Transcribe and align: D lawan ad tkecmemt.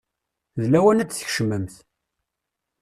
D 0.59 0.63
lawan 0.71 1.01
ad 1.03 1.09
tkecmemt. 1.11 1.75